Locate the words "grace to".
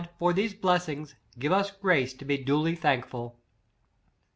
1.69-2.25